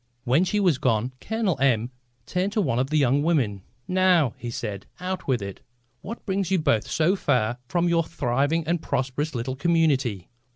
When 0.23 0.43
she 0.43 0.59
was 0.59 0.79
gone 0.79 1.11
Colonel 1.21 1.59
M 1.61 1.91
turned 2.25 2.53
to 2.53 2.61
one 2.61 2.79
of 2.79 2.89
the 2.89 2.97
young 2.97 3.21
women. 3.21 3.61
"Now," 3.87 4.33
he 4.35 4.49
said, 4.49 4.87
"out 4.99 5.27
with 5.27 5.43
it. 5.43 5.61
What 6.01 6.25
brings 6.25 6.49
you 6.49 6.57
both 6.57 6.87
so 6.87 7.15
far 7.15 7.59
from 7.67 7.87
your 7.87 8.03
thriving 8.03 8.63
and 8.65 8.81
prosperous 8.81 9.35
little 9.35 9.55
community?" 9.55 10.27